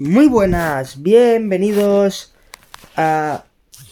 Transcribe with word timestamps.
Muy 0.00 0.28
buenas, 0.28 1.02
bienvenidos 1.02 2.32
a 2.96 3.44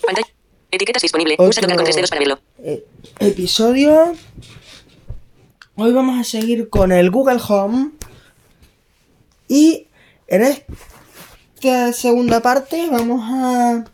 Pantalla. 0.06 0.26
Etiquetas 0.70 1.02
disponible. 1.02 1.36
Pulsa 1.36 1.60
tocar 1.60 1.76
con 1.76 1.84
tres 1.84 1.96
dedos 1.96 2.08
para 2.08 2.20
verlo. 2.20 2.40
eh, 2.60 2.86
episodio. 3.18 4.16
Hoy 5.76 5.92
vamos 5.92 6.18
a 6.18 6.24
seguir 6.24 6.70
con 6.70 6.92
el 6.92 7.10
Google 7.10 7.38
Home. 7.46 7.90
Y 9.48 9.88
en 10.28 10.44
esta 10.44 11.92
segunda 11.92 12.40
parte 12.40 12.88
vamos 12.90 13.20
a 13.30 13.84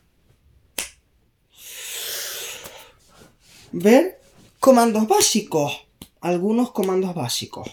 ver 3.72 4.20
comandos 4.60 5.08
básicos. 5.08 5.84
Algunos 6.20 6.70
comandos 6.70 7.12
básicos. 7.12 7.68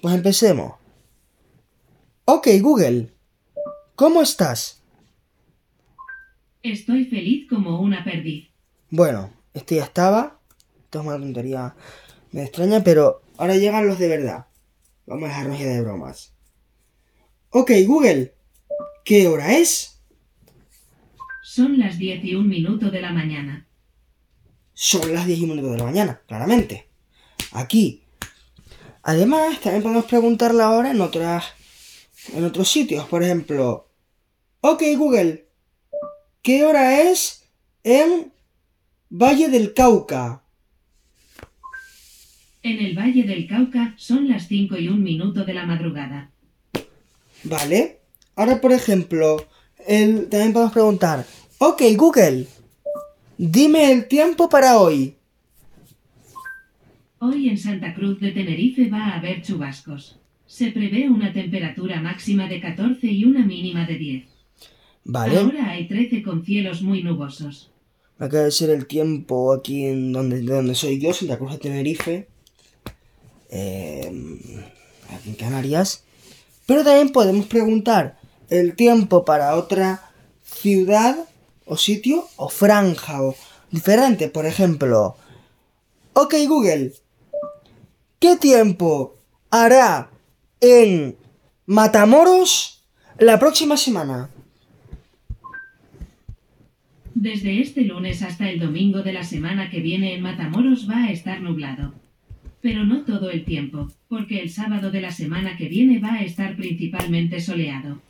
Pues 0.00 0.14
empecemos. 0.14 0.77
Ok, 2.30 2.46
Google. 2.60 3.10
¿Cómo 3.94 4.20
estás? 4.20 4.82
Estoy 6.62 7.06
feliz 7.06 7.48
como 7.48 7.80
una 7.80 8.04
perdiz. 8.04 8.50
Bueno, 8.90 9.32
este 9.54 9.76
ya 9.76 9.84
estaba. 9.84 10.38
Esto 10.78 11.00
es 11.00 11.06
una 11.06 11.16
tontería. 11.16 11.74
Me 12.32 12.42
extraña, 12.42 12.84
pero 12.84 13.22
ahora 13.38 13.56
llegan 13.56 13.86
los 13.86 13.98
de 13.98 14.08
verdad. 14.08 14.46
Vamos 15.06 15.24
a 15.24 15.28
dejarnos 15.28 15.58
ya 15.58 15.68
de 15.68 15.80
bromas. 15.80 16.34
Ok, 17.48 17.70
Google. 17.86 18.34
¿Qué 19.06 19.26
hora 19.26 19.56
es? 19.56 20.02
Son 21.42 21.78
las 21.78 21.96
10 21.96 22.24
y 22.24 22.34
un 22.34 22.46
minuto 22.46 22.90
de 22.90 23.00
la 23.00 23.10
mañana. 23.10 23.66
Son 24.74 25.14
las 25.14 25.24
10 25.24 25.38
y 25.38 25.44
un 25.44 25.48
minuto 25.48 25.70
de 25.70 25.78
la 25.78 25.84
mañana, 25.84 26.20
claramente. 26.28 26.90
Aquí. 27.52 28.02
Además, 29.02 29.58
también 29.62 29.82
podemos 29.82 30.04
preguntar 30.04 30.52
la 30.52 30.72
hora 30.72 30.90
en 30.90 31.00
otras. 31.00 31.54
En 32.34 32.44
otros 32.44 32.68
sitios. 32.68 33.06
Por 33.06 33.22
ejemplo. 33.22 33.88
Ok, 34.60 34.82
Google. 34.96 35.46
¿Qué 36.42 36.64
hora 36.64 37.02
es 37.02 37.44
en 37.84 38.32
Valle 39.10 39.48
del 39.48 39.74
Cauca? 39.74 40.42
En 42.62 42.84
el 42.84 42.96
Valle 42.98 43.22
del 43.22 43.46
Cauca 43.46 43.94
son 43.96 44.28
las 44.28 44.48
5 44.48 44.76
y 44.78 44.88
un 44.88 45.02
minuto 45.02 45.44
de 45.44 45.54
la 45.54 45.64
madrugada. 45.64 46.30
Vale. 47.44 48.00
Ahora, 48.34 48.60
por 48.60 48.72
ejemplo, 48.72 49.46
el- 49.86 50.28
también 50.28 50.52
podemos 50.52 50.72
preguntar, 50.72 51.24
ok, 51.58 51.82
Google, 51.96 52.46
dime 53.36 53.92
el 53.92 54.06
tiempo 54.08 54.48
para 54.48 54.78
hoy. 54.78 55.14
Hoy 57.20 57.48
en 57.48 57.58
Santa 57.58 57.94
Cruz 57.94 58.20
de 58.20 58.30
Tenerife 58.32 58.88
va 58.90 59.06
a 59.08 59.18
haber 59.18 59.42
chubascos. 59.42 60.18
Se 60.48 60.72
prevé 60.72 61.08
una 61.10 61.32
temperatura 61.32 62.00
máxima 62.00 62.48
de 62.48 62.58
14 62.60 63.06
y 63.06 63.24
una 63.24 63.44
mínima 63.44 63.86
de 63.86 63.98
10. 63.98 64.24
Vale. 65.04 65.38
Ahora 65.38 65.70
hay 65.70 65.86
13 65.86 66.22
con 66.22 66.42
cielos 66.44 66.80
muy 66.82 67.02
nubosos. 67.02 67.70
Acaba 68.18 68.44
de 68.44 68.50
ser 68.50 68.70
el 68.70 68.86
tiempo 68.86 69.52
aquí 69.52 69.84
en 69.84 70.12
donde, 70.12 70.40
de 70.40 70.52
donde 70.54 70.74
soy 70.74 70.98
yo, 70.98 71.12
Santa 71.12 71.36
Cruz 71.38 71.52
de 71.52 71.58
Tenerife. 71.58 72.28
eh, 73.50 74.10
aquí 75.10 75.28
en 75.30 75.34
Canarias. 75.36 76.02
Pero 76.66 76.82
también 76.82 77.10
podemos 77.10 77.46
preguntar 77.46 78.18
el 78.50 78.74
tiempo 78.74 79.24
para 79.24 79.54
otra 79.54 80.10
ciudad 80.42 81.16
o 81.66 81.76
sitio 81.76 82.26
o 82.36 82.48
franja 82.48 83.22
o 83.22 83.34
diferente. 83.70 84.28
Por 84.28 84.46
ejemplo, 84.46 85.16
ok 86.14 86.34
Google, 86.48 86.92
¿qué 88.18 88.36
tiempo 88.36 89.16
hará 89.50 90.10
en 90.60 91.16
Matamoros 91.66 92.84
la 93.18 93.38
próxima 93.38 93.76
semana? 93.76 94.30
Desde 97.14 97.60
este 97.60 97.82
lunes 97.82 98.22
hasta 98.22 98.48
el 98.48 98.60
domingo 98.60 99.02
de 99.02 99.12
la 99.12 99.24
semana 99.24 99.70
que 99.70 99.80
viene 99.80 100.14
en 100.14 100.22
Matamoros 100.22 100.88
va 100.88 101.04
a 101.04 101.10
estar 101.10 101.40
nublado. 101.40 101.94
Pero 102.60 102.84
no 102.84 103.02
todo 103.02 103.30
el 103.30 103.44
tiempo, 103.44 103.88
porque 104.08 104.40
el 104.40 104.50
sábado 104.50 104.90
de 104.90 105.00
la 105.00 105.12
semana 105.12 105.56
que 105.56 105.68
viene 105.68 105.98
va 105.98 106.14
a 106.14 106.22
estar 106.22 106.56
principalmente 106.56 107.40
soleado. 107.40 108.00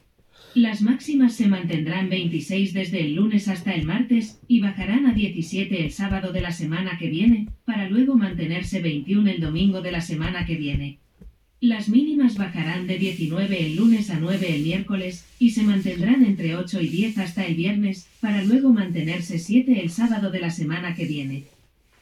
Las 0.55 0.81
máximas 0.81 1.35
se 1.35 1.47
mantendrán 1.47 2.09
26 2.09 2.73
desde 2.73 3.01
el 3.01 3.15
lunes 3.15 3.49
hasta 3.49 3.75
el 3.75 3.85
martes 3.85 4.41
y 4.49 4.61
bajarán 4.61 5.07
a 5.07 5.13
17 5.13 5.85
el 5.85 5.91
sábado 5.91 6.33
de 6.33 6.41
la 6.41 6.53
semana 6.53 6.99
que 6.99 7.09
viene, 7.09 7.49
para 7.65 7.89
luego 7.89 8.15
mantenerse 8.15 8.81
21 8.81 9.31
el 9.31 9.41
domingo 9.41 9.83
de 9.83 9.93
la 9.93 10.01
semana 10.01 10.47
que 10.47 10.57
viene. 10.57 10.99
Las 11.61 11.89
mínimas 11.89 12.37
bajarán 12.37 12.87
de 12.87 12.99
19 12.99 13.67
el 13.67 13.77
lunes 13.77 14.11
a 14.11 14.21
9 14.21 14.55
el 14.55 14.63
miércoles 14.63 15.25
y 15.41 15.51
se 15.51 15.65
mantendrán 15.65 16.25
entre 16.25 16.55
8 16.55 16.81
y 16.81 16.89
10 16.89 17.19
hasta 17.19 17.45
el 17.45 17.57
viernes, 17.57 18.07
para 18.21 18.45
luego 18.45 18.73
mantenerse 18.73 19.41
7 19.41 19.81
el 19.81 19.91
sábado 19.91 20.31
de 20.31 20.39
la 20.39 20.53
semana 20.53 20.95
que 20.95 21.07
viene. 21.07 21.47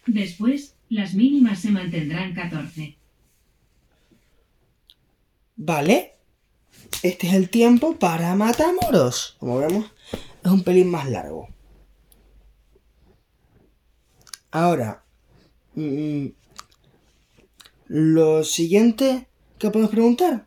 Después, 0.06 0.74
las 0.90 1.14
mínimas 1.14 1.60
se 1.60 1.70
mantendrán 1.70 2.34
14. 2.34 2.96
Vale. 5.56 6.12
Este 7.02 7.26
es 7.26 7.32
el 7.32 7.48
tiempo 7.48 7.98
para 7.98 8.34
Matamoros. 8.34 9.36
Como 9.38 9.58
vemos, 9.58 9.86
es 10.44 10.50
un 10.50 10.62
pelín 10.64 10.90
más 10.90 11.08
largo. 11.08 11.48
Ahora, 14.50 15.02
mm, 15.74 16.26
lo 17.88 18.44
siguiente 18.44 19.28
que 19.58 19.70
podemos 19.70 19.90
preguntar. 19.90 20.46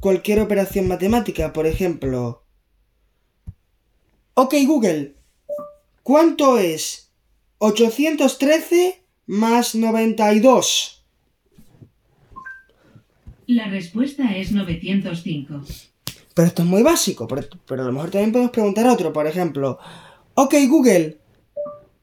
Cualquier 0.00 0.40
operación 0.40 0.88
matemática, 0.88 1.52
por 1.52 1.66
ejemplo. 1.66 2.44
Ok, 4.34 4.54
Google. 4.66 5.14
¿Cuánto 6.02 6.58
es 6.58 7.10
813 7.58 9.02
más 9.26 9.74
92? 9.74 11.04
La 13.46 13.68
respuesta 13.68 14.36
es 14.36 14.52
905. 14.52 15.60
Pero 16.34 16.48
esto 16.48 16.62
es 16.62 16.68
muy 16.68 16.82
básico, 16.82 17.26
pero, 17.26 17.42
pero 17.66 17.82
a 17.82 17.86
lo 17.86 17.92
mejor 17.92 18.10
también 18.10 18.32
podemos 18.32 18.52
preguntar 18.52 18.86
otro, 18.86 19.12
por 19.12 19.26
ejemplo. 19.26 19.78
Ok, 20.34 20.54
Google, 20.68 21.18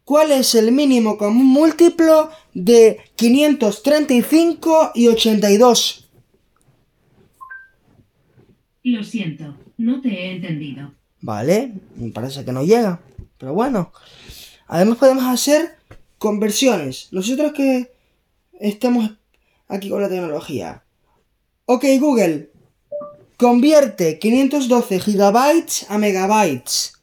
¿cuál 0.07 0.31
es 0.31 0.56
el 0.56 0.72
mínimo 0.72 1.18
común 1.18 1.47
múltiplo 1.47 2.31
de 2.53 2.97
535 3.18 4.91
y 4.95 5.09
82? 5.09 6.07
Lo 8.84 9.03
siento, 9.03 9.53
no 9.75 10.00
te 10.00 10.07
he 10.07 10.31
entendido. 10.31 10.94
Vale, 11.19 11.73
me 11.97 12.09
parece 12.12 12.45
que 12.45 12.53
no 12.53 12.63
llega, 12.63 13.01
pero 13.38 13.53
bueno. 13.53 13.91
Además 14.68 14.97
podemos 14.97 15.25
hacer 15.25 15.75
conversiones. 16.18 17.09
Nosotros 17.12 17.51
que 17.51 17.91
estamos 18.62 19.12
aquí 19.68 19.89
con 19.89 20.01
la 20.01 20.07
tecnología. 20.07 20.84
Ok, 21.66 21.84
Google, 22.00 22.50
convierte 23.35 24.19
512 24.19 25.01
gigabytes 25.01 25.85
a 25.89 25.97
megabytes. 25.97 26.96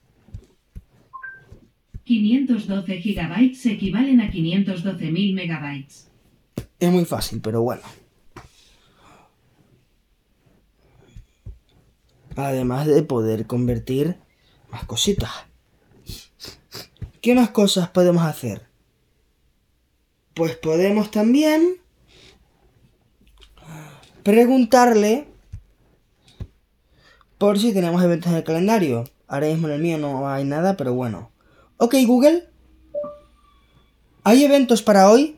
512 2.05 3.01
gigabytes 3.01 3.67
equivalen 3.67 4.21
a 4.21 4.31
512.000 4.31 5.35
megabytes. 5.35 6.11
Es 6.79 6.91
muy 6.93 7.05
fácil, 7.05 7.41
pero 7.41 7.63
bueno. 7.63 7.83
Además 12.37 12.87
de 12.87 13.03
poder 13.03 13.47
convertir 13.47 14.17
más 14.71 14.85
cositas. 14.85 15.31
¿Qué 17.23 17.35
más 17.35 17.51
cosas 17.51 17.89
podemos 17.89 18.25
hacer? 18.25 18.67
Pues 20.35 20.57
podemos 20.57 21.11
también 21.11 21.77
preguntarle 24.25 25.29
por 27.39 27.59
si 27.59 27.73
tenemos 27.73 28.03
eventos 28.03 28.33
en 28.33 28.39
el 28.39 28.45
calendario. 28.45 29.05
Ahora 29.27 29.47
mismo 29.47 29.69
en 29.69 29.75
el 29.75 29.81
mío 29.81 29.97
no 29.97 30.29
hay 30.29 30.45
nada, 30.45 30.77
pero 30.77 30.93
bueno. 30.93 31.34
Ok, 31.85 31.97
Google. 32.07 32.45
¿Hay 34.23 34.43
eventos 34.43 34.81
para 34.81 35.11
hoy? 35.11 35.37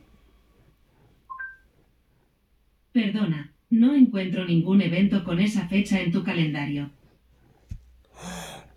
Perdona, 2.92 3.52
no 3.68 3.96
encuentro 3.96 4.44
ningún 4.44 4.80
evento 4.80 5.24
con 5.24 5.40
esa 5.40 5.66
fecha 5.66 6.00
en 6.00 6.12
tu 6.12 6.22
calendario. 6.22 6.90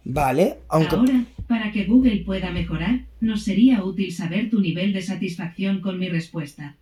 Vale, 0.04 0.58
aunque... 0.68 0.96
Ahora, 0.96 1.26
para 1.48 1.72
que 1.72 1.86
Google 1.86 2.24
pueda 2.26 2.50
mejorar, 2.50 3.06
nos 3.22 3.44
sería 3.44 3.84
útil 3.84 4.12
saber 4.12 4.50
tu 4.50 4.62
nivel 4.62 4.92
de 4.92 5.04
satisfacción 5.04 5.80
con 5.80 6.00
mi 6.00 6.10
respuesta. 6.10 6.76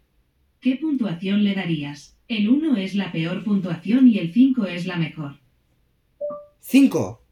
¿Qué 0.62 0.78
puntuación 0.78 1.44
le 1.44 1.54
darías? 1.54 2.16
El 2.30 2.48
1 2.48 2.78
es 2.78 2.96
la 2.96 3.12
peor 3.12 3.44
puntuación 3.44 4.08
y 4.08 4.20
el 4.20 4.32
5 4.32 4.66
es 4.68 4.86
la 4.86 4.96
mejor. 4.96 5.36
5. 6.62 7.27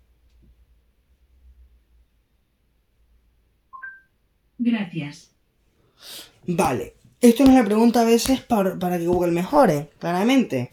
Gracias. 4.65 5.29
Vale. 6.47 6.95
Esto 7.21 7.45
nos 7.45 7.53
la 7.53 7.63
pregunta 7.63 8.01
a 8.01 8.03
veces 8.03 8.41
para, 8.41 8.79
para 8.79 8.97
que 8.97 9.05
Google 9.05 9.31
mejore, 9.31 9.91
claramente. 9.99 10.71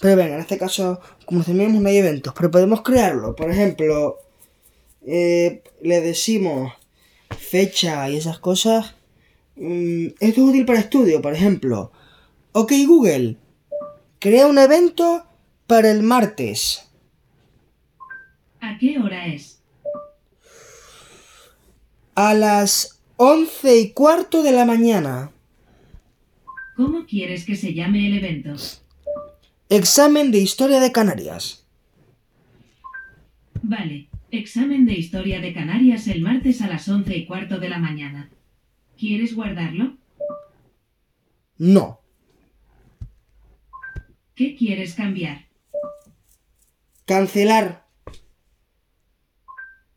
Pero 0.00 0.14
venga, 0.14 0.36
en 0.36 0.40
este 0.40 0.58
caso, 0.58 1.00
como 1.26 1.42
tenemos 1.42 1.82
no 1.82 1.88
hay 1.88 1.96
eventos, 1.96 2.32
pero 2.36 2.52
podemos 2.52 2.82
crearlo. 2.82 3.34
Por 3.34 3.50
ejemplo, 3.50 4.18
eh, 5.04 5.60
le 5.80 6.00
decimos 6.00 6.72
fecha 7.36 8.08
y 8.08 8.16
esas 8.16 8.38
cosas. 8.38 8.94
Mm, 9.56 10.06
esto 10.20 10.40
es 10.40 10.48
útil 10.48 10.64
para 10.64 10.78
estudio, 10.78 11.20
por 11.20 11.34
ejemplo. 11.34 11.90
Ok 12.52 12.72
Google, 12.86 13.38
crea 14.20 14.46
un 14.46 14.58
evento 14.58 15.26
para 15.66 15.90
el 15.90 16.04
martes. 16.04 16.88
¿A 18.60 18.78
qué 18.78 19.00
hora 19.00 19.26
es? 19.26 19.60
A 22.14 22.34
las 22.34 23.01
once 23.16 23.78
y 23.78 23.92
cuarto 23.92 24.42
de 24.42 24.52
la 24.52 24.64
mañana. 24.64 25.30
¿Cómo 26.76 27.06
quieres 27.06 27.44
que 27.44 27.56
se 27.56 27.74
llame 27.74 28.06
el 28.08 28.18
evento? 28.18 28.54
Examen 29.68 30.30
de 30.30 30.38
Historia 30.38 30.80
de 30.80 30.92
Canarias. 30.92 31.66
Vale, 33.62 34.08
examen 34.30 34.86
de 34.86 34.94
historia 34.94 35.40
de 35.40 35.52
Canarias 35.52 36.08
el 36.08 36.22
martes 36.22 36.62
a 36.62 36.68
las 36.68 36.88
once 36.88 37.16
y 37.16 37.26
cuarto 37.26 37.58
de 37.58 37.68
la 37.68 37.78
mañana. 37.78 38.30
¿Quieres 38.98 39.34
guardarlo? 39.34 39.96
No. 41.58 42.00
¿Qué 44.34 44.56
quieres 44.56 44.94
cambiar? 44.94 45.46
Cancelar. 47.04 47.86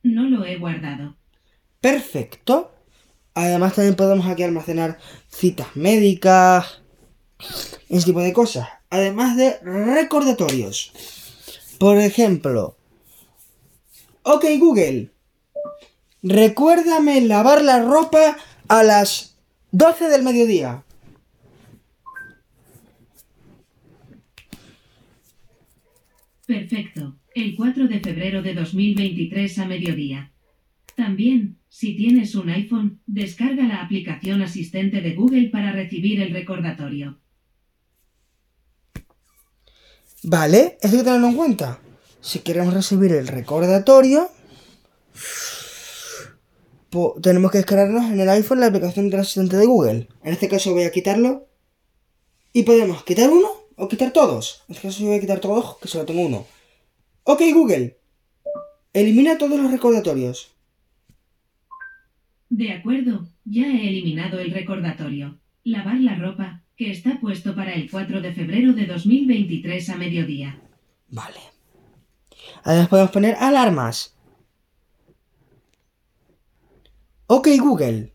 No 0.03 0.29
lo 0.29 0.45
he 0.45 0.57
guardado. 0.57 1.15
Perfecto. 1.81 2.74
Además 3.35 3.75
también 3.75 3.95
podemos 3.95 4.25
aquí 4.27 4.43
almacenar 4.43 4.97
citas 5.27 5.75
médicas, 5.75 6.81
ese 7.89 8.05
tipo 8.05 8.21
de 8.21 8.31
cosas. 8.31 8.67
Además 8.89 9.35
de 9.35 9.59
recordatorios. 9.59 10.93
Por 11.77 11.97
ejemplo, 11.97 12.77
ok 14.23 14.45
Google, 14.57 15.11
recuérdame 16.23 17.19
lavar 17.21 17.61
la 17.61 17.83
ropa 17.83 18.37
a 18.69 18.83
las 18.83 19.35
12 19.71 20.07
del 20.07 20.23
mediodía. 20.23 20.85
Perfecto. 26.47 27.17
El 27.33 27.55
4 27.57 27.87
de 27.87 27.99
febrero 27.99 28.41
de 28.41 28.53
2023 28.53 29.59
a 29.59 29.65
mediodía. 29.65 30.31
También, 30.95 31.57
si 31.77 31.93
tienes 31.97 32.35
un 32.35 32.49
iPhone, 32.49 33.01
descarga 33.05 33.67
la 33.67 33.81
aplicación 33.81 34.41
asistente 34.41 35.01
de 35.01 35.13
Google 35.13 35.49
para 35.49 35.73
recibir 35.73 36.21
el 36.21 36.31
recordatorio. 36.31 37.19
Vale, 40.23 40.77
hay 40.81 40.89
que 40.89 41.03
tenerlo 41.03 41.27
en 41.27 41.35
cuenta. 41.35 41.81
Si 42.21 42.39
queremos 42.39 42.73
recibir 42.73 43.11
el 43.11 43.27
recordatorio, 43.27 44.29
tenemos 47.21 47.51
que 47.51 47.57
descargarnos 47.57 48.09
en 48.09 48.21
el 48.21 48.29
iPhone 48.29 48.61
la 48.61 48.67
aplicación 48.67 49.09
del 49.09 49.19
asistente 49.19 49.57
de 49.57 49.65
Google. 49.65 50.07
En 50.23 50.31
este 50.31 50.47
caso 50.47 50.71
voy 50.71 50.83
a 50.83 50.93
quitarlo. 50.93 51.49
Y 52.53 52.63
podemos 52.63 53.03
quitar 53.03 53.29
uno 53.29 53.49
o 53.75 53.89
quitar 53.89 54.13
todos. 54.13 54.63
En 54.69 54.75
este 54.75 54.87
caso 54.87 55.01
yo 55.01 55.07
voy 55.07 55.17
a 55.17 55.19
quitar 55.19 55.41
todos, 55.41 55.77
que 55.79 55.89
solo 55.89 56.05
tengo 56.05 56.21
uno. 56.21 56.47
Ok 57.23 57.41
Google, 57.53 57.99
elimina 58.93 59.37
todos 59.37 59.59
los 59.59 59.69
recordatorios. 59.69 60.54
De 62.55 62.71
acuerdo, 62.71 63.27
ya 63.43 63.67
he 63.67 63.89
eliminado 63.89 64.39
el 64.39 64.49
recordatorio. 64.49 65.41
Lavar 65.65 65.99
la 65.99 66.15
ropa, 66.15 66.63
que 66.77 66.89
está 66.89 67.19
puesto 67.19 67.53
para 67.53 67.73
el 67.73 67.91
4 67.91 68.21
de 68.21 68.33
febrero 68.33 68.71
de 68.71 68.85
2023 68.85 69.89
a 69.89 69.97
mediodía. 69.97 70.61
Vale. 71.09 71.41
Además 72.63 72.87
podemos 72.87 73.11
poner 73.11 73.35
alarmas. 73.41 74.17
Ok 77.27 77.49
Google. 77.59 78.13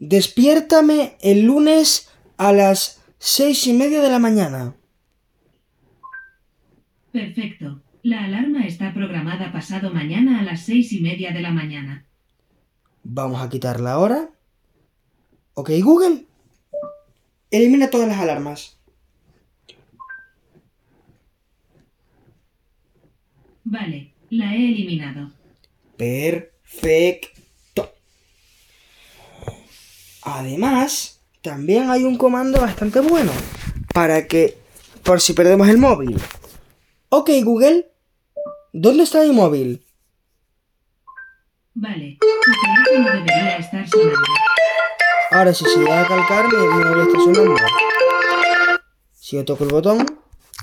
Despiértame 0.00 1.16
el 1.20 1.42
lunes 1.42 2.10
a 2.36 2.52
las 2.52 3.00
seis 3.18 3.64
y 3.68 3.74
media 3.74 4.02
de 4.02 4.10
la 4.10 4.18
mañana. 4.18 4.74
Perfecto. 7.12 7.80
La 8.02 8.24
alarma 8.24 8.66
está 8.66 8.92
programada 8.92 9.52
pasado 9.52 9.94
mañana 9.94 10.40
a 10.40 10.42
las 10.42 10.62
seis 10.62 10.92
y 10.92 11.00
media 11.00 11.30
de 11.30 11.42
la 11.42 11.52
mañana. 11.52 12.09
Vamos 13.12 13.42
a 13.42 13.48
quitarla 13.48 13.94
ahora. 13.94 14.30
Ok 15.54 15.70
Google. 15.82 16.26
Elimina 17.50 17.90
todas 17.90 18.06
las 18.06 18.18
alarmas. 18.18 18.78
Vale, 23.64 24.14
la 24.30 24.54
he 24.54 24.58
eliminado. 24.58 25.32
Perfecto. 25.96 27.92
Además, 30.22 31.20
también 31.42 31.90
hay 31.90 32.04
un 32.04 32.16
comando 32.16 32.60
bastante 32.60 33.00
bueno 33.00 33.32
para 33.92 34.28
que, 34.28 34.56
por 35.02 35.20
si 35.20 35.32
perdemos 35.32 35.68
el 35.68 35.78
móvil. 35.78 36.16
Ok 37.08 37.30
Google, 37.42 37.90
¿dónde 38.72 39.02
está 39.02 39.24
mi 39.24 39.32
móvil? 39.32 39.84
Vale, 41.82 42.18
tu 42.20 42.26
teléfono 42.92 43.24
debería 43.24 43.56
estar 43.56 43.88
sonando. 43.88 44.18
Ahora 45.30 45.54
si 45.54 45.64
se 45.64 45.78
llega 45.78 46.02
a 46.02 46.06
calcar, 46.08 46.46
mi 46.52 46.58
móvil 46.58 47.00
está 47.08 47.18
sonando. 47.20 47.56
Si 49.14 49.36
yo 49.36 49.44
toco 49.46 49.64
el 49.64 49.70
botón, 49.70 50.20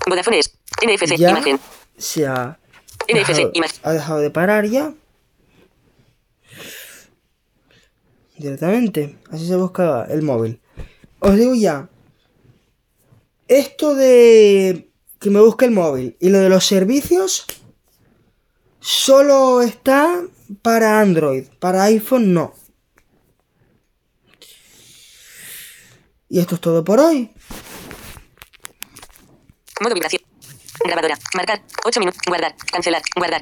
Vodafone 0.07 0.39
es. 0.39 0.55
NFC. 0.85 1.15
ya 1.17 1.31
Imagen. 1.31 1.59
se 1.97 2.27
ha 2.27 2.59
NFC. 3.09 3.15
dejado, 3.29 3.51
Imagen. 3.55 3.79
ha 3.83 3.91
dejado 3.93 4.19
de 4.19 4.29
parar 4.29 4.65
ya. 4.67 4.93
Directamente. 8.37 9.17
Así 9.31 9.47
se 9.47 9.55
buscaba 9.55 10.05
el 10.05 10.21
móvil. 10.21 10.59
Os 11.19 11.35
digo 11.35 11.55
ya. 11.55 11.89
Esto 13.47 13.95
de 13.95 14.91
que 15.19 15.29
me 15.31 15.39
busque 15.39 15.65
el 15.65 15.71
móvil 15.71 16.15
y 16.19 16.29
lo 16.29 16.37
de 16.39 16.49
los 16.49 16.65
servicios 16.65 17.47
solo 19.07 19.61
está 19.61 20.21
para 20.61 20.99
Android. 20.99 21.45
Para 21.59 21.83
iPhone 21.83 22.33
no. 22.33 22.53
Y 26.27 26.39
esto 26.39 26.55
es 26.55 26.61
todo 26.61 26.83
por 26.83 26.99
hoy. 26.99 27.31
Modo 29.79 29.93
vibración. 29.93 30.21
Grabadora. 30.83 31.17
Marcar. 31.35 31.61
8 31.85 31.99
minutos. 32.01 32.19
Guardar. 32.27 32.53
Cancelar. 32.69 33.01
Guardar. 33.15 33.35